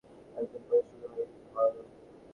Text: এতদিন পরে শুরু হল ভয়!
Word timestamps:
এতদিন 0.35 0.61
পরে 0.67 0.81
শুরু 0.89 1.07
হল 1.11 1.27
ভয়! 1.53 1.71